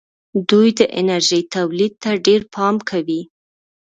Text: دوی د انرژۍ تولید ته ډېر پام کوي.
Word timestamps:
دوی 0.49 0.69
د 0.79 0.81
انرژۍ 0.99 1.41
تولید 1.55 1.93
ته 2.03 2.11
ډېر 2.25 2.41
پام 2.55 2.75
کوي. 2.89 3.21